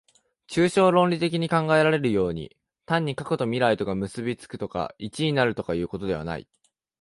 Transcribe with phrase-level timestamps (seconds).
[0.49, 2.57] 抽象論理的に考えられるように、
[2.87, 6.47] 単に過去と未来とが結び附くとか一になるとかいうのではない。